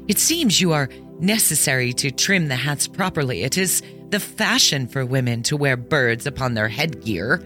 It 0.06 0.18
seems 0.18 0.60
you 0.60 0.72
are 0.72 0.88
necessary 1.18 1.92
to 1.94 2.12
trim 2.12 2.46
the 2.46 2.54
hats 2.54 2.86
properly. 2.86 3.42
It 3.42 3.58
is 3.58 3.82
the 4.10 4.20
fashion 4.20 4.86
for 4.86 5.04
women 5.04 5.42
to 5.44 5.56
wear 5.56 5.76
birds 5.76 6.24
upon 6.24 6.54
their 6.54 6.68
headgear. 6.68 7.44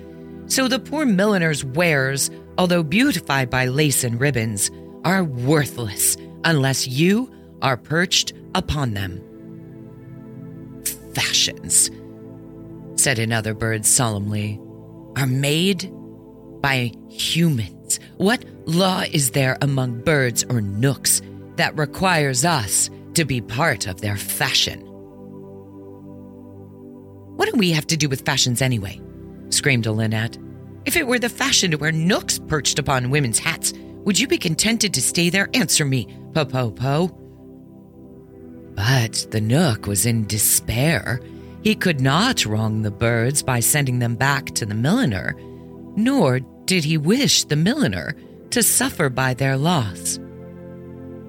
So 0.49 0.69
the 0.69 0.79
poor 0.79 1.07
milliner's 1.07 1.65
wares, 1.65 2.31
although 2.59 2.83
beautified 2.83 3.51
by 3.51 3.67
lace 3.67 4.05
and 4.05 4.21
ribbons, 4.21 4.71
are 5.05 5.25
worthless 5.25 6.17
unless 6.45 6.87
you 6.87 7.31
are 7.61 7.77
perched 7.77 8.33
upon 8.55 8.95
them 8.95 9.21
fashions, 11.15 11.91
said 12.97 13.19
another 13.19 13.55
bird 13.55 13.85
solemnly, 13.85 14.61
are 15.17 15.27
made 15.27 15.91
by 16.61 16.93
humans. 17.09 18.01
What 18.17 18.45
law 18.67 19.03
is 19.13 19.33
there 19.33 19.59
among 19.61 20.03
birds 20.03 20.45
or 20.49 20.61
knooks 20.61 21.21
that 21.57 21.77
requires 21.77 22.45
us 22.45 22.91
to 23.15 23.25
be 23.25 23.41
part 23.41 23.87
of 23.87 24.01
their 24.01 24.17
fashion? 24.17 24.81
What 27.37 27.51
do 27.51 27.59
we 27.59 27.73
have 27.73 27.87
to 27.89 27.97
do 27.97 28.09
with 28.09 28.25
fashions 28.25 28.63
anyway? 28.63 29.01
screamed 29.51 29.87
a 29.87 29.93
linnet. 29.93 30.39
If 30.85 30.97
it 30.97 31.07
were 31.07 31.19
the 31.19 31.29
fashion 31.29 31.71
to 31.71 31.77
wear 31.77 31.93
knooks 31.93 32.39
perched 32.39 32.79
upon 32.79 33.11
women's 33.11 33.39
hats, 33.39 33.73
would 34.05 34.19
you 34.19 34.27
be 34.27 34.39
contented 34.39 34.93
to 34.95 35.03
stay 35.03 35.31
there? 35.31 35.49
Answer 35.55 35.85
me, 35.85 36.09
Popopo. 36.33 37.17
But 38.75 39.27
the 39.31 39.41
Knook 39.41 39.87
was 39.87 40.07
in 40.07 40.27
despair. 40.27 41.21
He 41.63 41.75
could 41.75 42.01
not 42.01 42.45
wrong 42.45 42.83
the 42.83 42.91
birds 42.91 43.43
by 43.43 43.61
sending 43.61 44.01
them 44.01 44.17
back 44.17 44.47
to 44.47 44.67
the 44.67 44.75
milliner, 44.75 45.37
nor 45.95 46.41
did 46.65 46.85
he 46.85 46.99
wish 46.99 47.45
the 47.45 47.57
milliner 47.57 48.17
to 48.51 48.63
suffer 48.63 49.09
by 49.09 49.35
their 49.35 49.57
loss. 49.57 50.19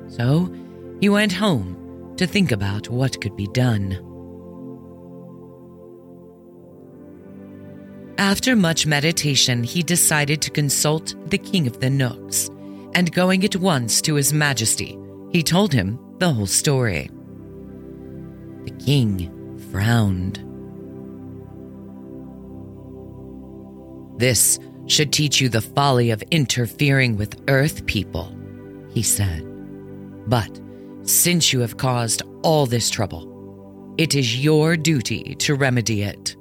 So 0.07 0.51
he 0.99 1.09
went 1.09 1.31
home 1.33 2.13
to 2.17 2.25
think 2.25 2.51
about 2.51 2.89
what 2.89 3.21
could 3.21 3.35
be 3.35 3.47
done. 3.47 3.99
After 8.17 8.55
much 8.55 8.85
meditation, 8.85 9.63
he 9.63 9.81
decided 9.81 10.41
to 10.43 10.51
consult 10.51 11.15
the 11.29 11.37
king 11.37 11.65
of 11.67 11.79
the 11.79 11.89
Knooks, 11.89 12.49
and 12.93 13.11
going 13.11 13.43
at 13.43 13.55
once 13.55 14.01
to 14.01 14.15
his 14.15 14.31
majesty, 14.31 14.97
he 15.31 15.41
told 15.41 15.73
him 15.73 15.99
the 16.19 16.31
whole 16.31 16.45
story. 16.45 17.09
The 18.65 18.71
king 18.85 19.59
frowned. 19.71 20.37
This 24.19 24.59
should 24.85 25.11
teach 25.11 25.41
you 25.41 25.49
the 25.49 25.61
folly 25.61 26.11
of 26.11 26.21
interfering 26.29 27.17
with 27.17 27.41
Earth 27.47 27.85
people, 27.87 28.35
he 28.91 29.01
said. 29.01 29.43
But 30.27 30.61
since 31.01 31.51
you 31.51 31.61
have 31.61 31.77
caused 31.77 32.21
all 32.43 32.67
this 32.67 32.89
trouble, 32.89 33.95
it 33.97 34.13
is 34.13 34.43
your 34.43 34.77
duty 34.77 35.35
to 35.39 35.55
remedy 35.55 36.03
it. 36.03 36.35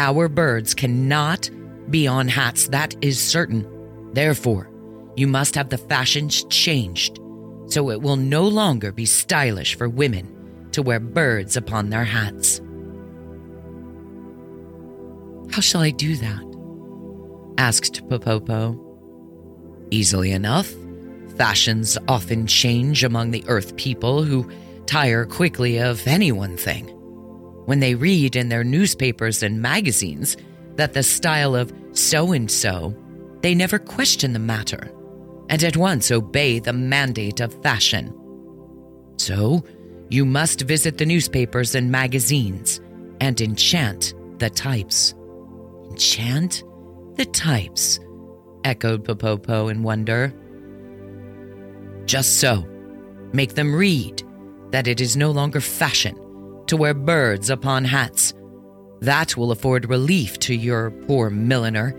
Our 0.00 0.30
birds 0.30 0.72
cannot 0.72 1.50
be 1.90 2.06
on 2.06 2.26
hats, 2.26 2.68
that 2.68 2.96
is 3.02 3.22
certain. 3.22 3.66
Therefore, 4.14 4.70
you 5.14 5.26
must 5.26 5.54
have 5.56 5.68
the 5.68 5.76
fashions 5.76 6.44
changed 6.44 7.20
so 7.66 7.90
it 7.90 8.00
will 8.00 8.16
no 8.16 8.48
longer 8.48 8.92
be 8.92 9.04
stylish 9.04 9.76
for 9.76 9.90
women 9.90 10.68
to 10.72 10.80
wear 10.80 11.00
birds 11.00 11.54
upon 11.54 11.90
their 11.90 12.04
hats. 12.04 12.62
How 15.52 15.60
shall 15.60 15.82
I 15.82 15.90
do 15.90 16.16
that? 16.16 16.46
asked 17.58 18.08
Popopo. 18.08 18.78
Easily 19.90 20.32
enough. 20.32 20.72
Fashions 21.36 21.98
often 22.08 22.46
change 22.46 23.04
among 23.04 23.32
the 23.32 23.44
Earth 23.48 23.76
people 23.76 24.22
who 24.22 24.50
tire 24.86 25.26
quickly 25.26 25.78
of 25.78 26.06
any 26.06 26.32
one 26.32 26.56
thing. 26.56 26.96
When 27.66 27.80
they 27.80 27.94
read 27.94 28.36
in 28.36 28.48
their 28.48 28.64
newspapers 28.64 29.42
and 29.42 29.60
magazines 29.60 30.36
that 30.76 30.92
the 30.92 31.02
style 31.02 31.54
of 31.54 31.72
so 31.92 32.32
and 32.32 32.50
so, 32.50 32.94
they 33.42 33.54
never 33.54 33.78
question 33.78 34.32
the 34.32 34.38
matter 34.38 34.92
and 35.50 35.64
at 35.64 35.76
once 35.76 36.10
obey 36.10 36.60
the 36.60 36.72
mandate 36.72 37.40
of 37.40 37.52
fashion. 37.60 38.14
So, 39.16 39.64
you 40.08 40.24
must 40.24 40.62
visit 40.62 40.96
the 40.96 41.04
newspapers 41.04 41.74
and 41.74 41.90
magazines 41.90 42.80
and 43.20 43.38
enchant 43.40 44.14
the 44.38 44.48
types. 44.48 45.14
Enchant 45.90 46.62
the 47.16 47.24
types, 47.26 47.98
echoed 48.64 49.04
Popopo 49.04 49.70
in 49.70 49.82
wonder. 49.82 50.32
Just 52.06 52.38
so. 52.40 52.64
Make 53.32 53.54
them 53.54 53.74
read 53.74 54.22
that 54.70 54.86
it 54.86 55.00
is 55.00 55.16
no 55.16 55.30
longer 55.30 55.60
fashion 55.60 56.16
to 56.70 56.76
wear 56.76 56.94
birds 56.94 57.50
upon 57.50 57.84
hats. 57.84 58.32
That 59.00 59.36
will 59.36 59.50
afford 59.50 59.90
relief 59.90 60.38
to 60.40 60.54
your 60.54 60.92
poor 60.92 61.28
milliner, 61.28 61.96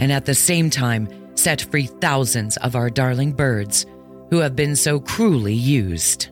and 0.00 0.10
at 0.10 0.26
the 0.26 0.34
same 0.34 0.70
time 0.70 1.08
set 1.36 1.62
free 1.62 1.86
thousands 1.86 2.56
of 2.56 2.74
our 2.74 2.90
darling 2.90 3.32
birds 3.32 3.86
who 4.30 4.38
have 4.38 4.56
been 4.56 4.74
so 4.74 4.98
cruelly 4.98 5.54
used. 5.54 6.30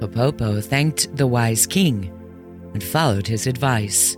Popopo 0.00 0.60
thanked 0.60 1.16
the 1.16 1.26
wise 1.28 1.68
king 1.68 2.12
and 2.74 2.82
followed 2.82 3.28
his 3.28 3.46
advice. 3.46 4.16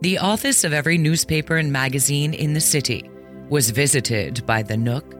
The 0.00 0.16
office 0.18 0.64
of 0.64 0.72
every 0.72 0.96
newspaper 0.96 1.58
and 1.58 1.70
magazine 1.70 2.32
in 2.32 2.54
the 2.54 2.60
city 2.60 3.10
was 3.50 3.68
visited 3.68 4.46
by 4.46 4.62
the 4.62 4.78
Knook, 4.78 5.14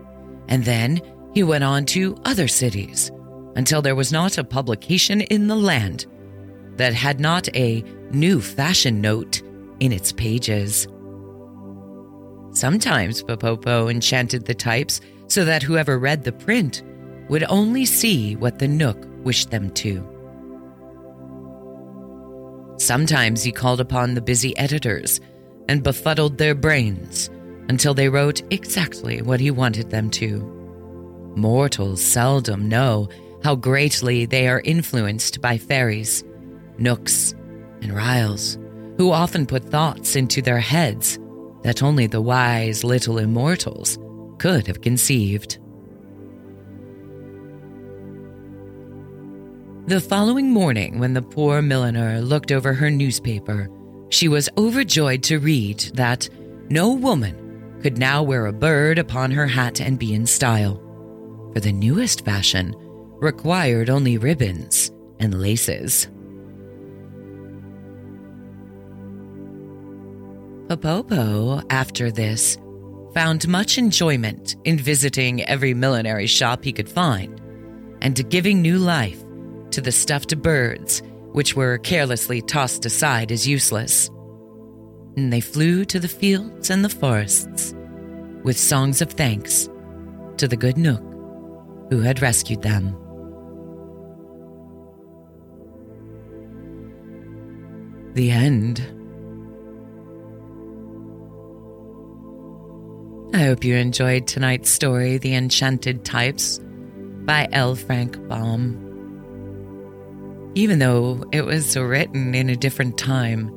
and 0.48 0.64
then 0.64 1.02
he 1.34 1.42
went 1.42 1.64
on 1.64 1.84
to 1.86 2.16
other 2.24 2.48
cities 2.48 3.10
until 3.56 3.82
there 3.82 3.94
was 3.94 4.12
not 4.12 4.38
a 4.38 4.44
publication 4.44 5.20
in 5.22 5.46
the 5.46 5.56
land 5.56 6.06
that 6.76 6.94
had 6.94 7.20
not 7.20 7.54
a 7.54 7.82
new 8.10 8.40
fashion 8.40 9.00
note 9.00 9.42
in 9.80 9.92
its 9.92 10.12
pages. 10.12 10.86
Sometimes 12.52 13.22
Popopo 13.22 13.88
enchanted 13.88 14.44
the 14.44 14.54
types 14.54 15.00
so 15.26 15.44
that 15.44 15.62
whoever 15.62 15.98
read 15.98 16.24
the 16.24 16.32
print 16.32 16.82
would 17.28 17.44
only 17.48 17.86
see 17.86 18.36
what 18.36 18.58
the 18.58 18.68
Knook 18.68 19.06
wished 19.24 19.50
them 19.50 19.70
to. 19.70 20.06
Sometimes 22.78 23.42
he 23.42 23.52
called 23.52 23.80
upon 23.80 24.14
the 24.14 24.20
busy 24.20 24.56
editors 24.58 25.20
and 25.68 25.82
befuddled 25.82 26.36
their 26.36 26.54
brains 26.54 27.30
until 27.68 27.94
they 27.94 28.08
wrote 28.08 28.42
exactly 28.52 29.22
what 29.22 29.40
he 29.40 29.50
wanted 29.50 29.88
them 29.88 30.10
to. 30.10 30.61
Mortals 31.34 32.02
seldom 32.02 32.68
know 32.68 33.08
how 33.42 33.54
greatly 33.54 34.26
they 34.26 34.48
are 34.48 34.60
influenced 34.64 35.40
by 35.40 35.58
fairies, 35.58 36.24
knooks, 36.78 37.34
and 37.80 37.92
ryls, 37.92 38.58
who 38.96 39.10
often 39.10 39.46
put 39.46 39.64
thoughts 39.64 40.14
into 40.16 40.42
their 40.42 40.60
heads 40.60 41.18
that 41.62 41.82
only 41.82 42.06
the 42.06 42.20
wise 42.20 42.84
little 42.84 43.18
immortals 43.18 43.98
could 44.38 44.66
have 44.66 44.80
conceived. 44.80 45.58
The 49.86 50.00
following 50.00 50.50
morning, 50.50 50.98
when 51.00 51.12
the 51.12 51.22
poor 51.22 51.60
milliner 51.60 52.20
looked 52.20 52.52
over 52.52 52.72
her 52.72 52.90
newspaper, 52.90 53.68
she 54.10 54.28
was 54.28 54.48
overjoyed 54.56 55.22
to 55.24 55.38
read 55.38 55.80
that 55.94 56.28
no 56.68 56.92
woman 56.92 57.80
could 57.82 57.98
now 57.98 58.22
wear 58.22 58.46
a 58.46 58.52
bird 58.52 58.98
upon 58.98 59.32
her 59.32 59.46
hat 59.46 59.80
and 59.80 59.98
be 59.98 60.14
in 60.14 60.24
style, 60.24 60.80
for 61.52 61.60
the 61.60 61.72
newest 61.72 62.24
fashion 62.24 62.74
required 63.20 63.90
only 63.90 64.18
ribbons 64.18 64.90
and 65.20 65.40
laces. 65.40 66.08
Popopo, 70.68 71.62
after 71.70 72.10
this, 72.10 72.56
found 73.12 73.46
much 73.46 73.76
enjoyment 73.76 74.56
in 74.64 74.78
visiting 74.78 75.44
every 75.44 75.74
millinery 75.74 76.26
shop 76.26 76.64
he 76.64 76.72
could 76.72 76.88
find 76.88 77.40
and 78.00 78.28
giving 78.30 78.62
new 78.62 78.78
life 78.78 79.22
to 79.70 79.80
the 79.80 79.92
stuffed 79.92 80.40
birds 80.40 81.02
which 81.32 81.54
were 81.54 81.78
carelessly 81.78 82.40
tossed 82.42 82.86
aside 82.86 83.30
as 83.30 83.46
useless. 83.46 84.08
And 85.16 85.32
they 85.32 85.40
flew 85.40 85.84
to 85.86 86.00
the 86.00 86.08
fields 86.08 86.70
and 86.70 86.84
the 86.84 86.88
forests 86.88 87.74
with 88.42 88.58
songs 88.58 89.02
of 89.02 89.12
thanks 89.12 89.68
to 90.38 90.48
the 90.48 90.56
good 90.56 90.76
Knook 90.76 91.02
who 91.92 92.00
had 92.00 92.22
rescued 92.22 92.62
them. 92.62 92.96
The 98.14 98.30
end. 98.30 98.80
I 103.34 103.44
hope 103.44 103.62
you 103.62 103.76
enjoyed 103.76 104.26
tonight's 104.26 104.70
story, 104.70 105.18
The 105.18 105.34
Enchanted 105.34 106.02
Types 106.02 106.60
by 107.26 107.46
L. 107.52 107.74
Frank 107.74 108.16
Baum. 108.26 108.78
Even 110.54 110.78
though 110.78 111.22
it 111.30 111.44
was 111.44 111.76
written 111.76 112.34
in 112.34 112.48
a 112.48 112.56
different 112.56 112.96
time, 112.96 113.52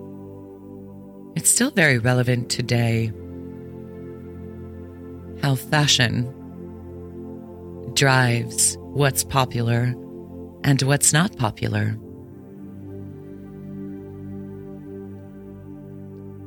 it's 1.38 1.50
still 1.50 1.72
very 1.72 2.00
relevant 2.00 2.50
today. 2.50 3.14
How 5.42 5.56
fashion 5.56 6.35
drives 7.96 8.78
what's 8.80 9.24
popular 9.24 9.96
and 10.64 10.82
what's 10.84 11.14
not 11.14 11.36
popular. 11.38 11.98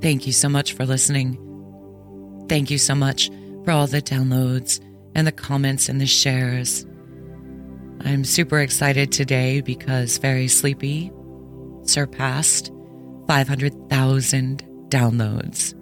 Thank 0.00 0.26
you 0.26 0.32
so 0.32 0.48
much 0.48 0.74
for 0.74 0.86
listening. 0.86 1.36
Thank 2.48 2.70
you 2.70 2.78
so 2.78 2.94
much 2.94 3.30
for 3.64 3.72
all 3.72 3.86
the 3.86 4.00
downloads 4.00 4.80
and 5.14 5.26
the 5.26 5.32
comments 5.32 5.88
and 5.88 6.00
the 6.00 6.06
shares. 6.06 6.86
I'm 8.02 8.24
super 8.24 8.60
excited 8.60 9.10
today 9.10 9.60
because 9.60 10.18
Fairy 10.18 10.46
Sleepy 10.46 11.10
surpassed 11.82 12.70
500,000 13.26 14.62
downloads. 14.88 15.74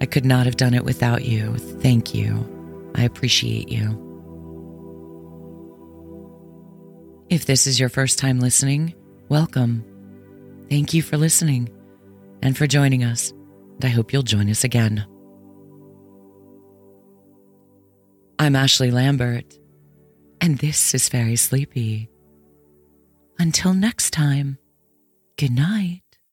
I 0.00 0.06
could 0.06 0.24
not 0.24 0.46
have 0.46 0.56
done 0.56 0.74
it 0.74 0.84
without 0.84 1.24
you. 1.24 1.56
Thank 1.80 2.14
you. 2.14 2.46
I 2.96 3.04
appreciate 3.04 3.68
you. 3.68 4.09
If 7.30 7.46
this 7.46 7.68
is 7.68 7.78
your 7.78 7.88
first 7.88 8.18
time 8.18 8.40
listening, 8.40 8.92
welcome. 9.28 9.84
Thank 10.68 10.92
you 10.92 11.00
for 11.00 11.16
listening 11.16 11.70
and 12.42 12.58
for 12.58 12.66
joining 12.66 13.04
us. 13.04 13.30
And 13.30 13.84
I 13.84 13.88
hope 13.88 14.12
you'll 14.12 14.24
join 14.24 14.50
us 14.50 14.64
again. 14.64 15.06
I'm 18.40 18.56
Ashley 18.56 18.90
Lambert, 18.90 19.56
and 20.40 20.58
this 20.58 20.92
is 20.92 21.08
Fairy 21.08 21.36
Sleepy. 21.36 22.10
Until 23.38 23.74
next 23.74 24.10
time, 24.10 24.58
good 25.36 25.52
night. 25.52 25.99